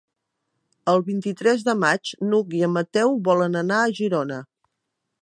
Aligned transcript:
El 0.93 1.03
vint-i-tres 1.09 1.67
de 1.69 1.77
maig 1.83 2.15
n'Hug 2.31 2.57
i 2.61 2.65
en 2.69 2.75
Mateu 2.81 3.17
volen 3.31 3.63
anar 3.65 3.81
a 3.83 3.97
Girona. 4.01 4.43